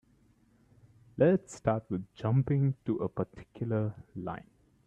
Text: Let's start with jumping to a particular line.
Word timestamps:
Let's 1.15 1.57
start 1.57 1.83
with 1.91 2.11
jumping 2.15 2.73
to 2.87 2.95
a 3.03 3.07
particular 3.07 3.93
line. 4.15 4.47